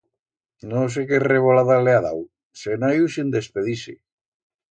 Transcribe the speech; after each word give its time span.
No 0.69 0.79
sé 0.95 1.03
qué 1.11 1.19
revolada 1.23 1.75
le 1.87 1.93
ha 1.97 2.01
dau, 2.07 2.23
se'n 2.61 2.87
ha 2.87 2.91
iu 3.01 3.05
sin 3.17 3.31
despedir-se. 3.39 3.97